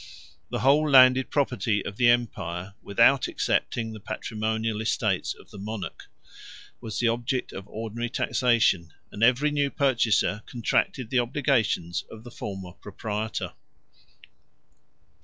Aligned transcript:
172 0.49 0.49
The 0.49 0.59
whole 0.61 0.89
landed 0.89 1.29
property 1.29 1.85
of 1.85 1.95
the 1.95 2.09
empire 2.09 2.73
(without 2.81 3.27
excepting 3.27 3.93
the 3.93 3.99
patrimonial 3.99 4.81
estates 4.81 5.35
of 5.35 5.51
the 5.51 5.59
monarch) 5.59 6.05
was 6.79 6.97
the 6.97 7.07
object 7.07 7.53
of 7.53 7.67
ordinary 7.67 8.09
taxation; 8.09 8.93
and 9.11 9.21
every 9.21 9.51
new 9.51 9.69
purchaser 9.69 10.41
contracted 10.47 11.11
the 11.11 11.19
obligations 11.19 12.03
of 12.09 12.23
the 12.23 12.31
former 12.31 12.71
proprietor. 12.71 13.53